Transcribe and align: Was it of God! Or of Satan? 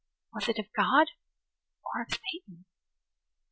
Was 0.33 0.49
it 0.49 0.57
of 0.57 0.65
God! 0.75 1.11
Or 1.83 2.01
of 2.01 2.07
Satan? 2.09 2.65